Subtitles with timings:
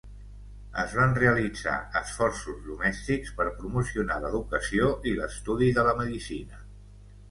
[0.83, 6.65] Es van realitzar esforços domèstics per promocionar l'educació i l'estudi de la medicina.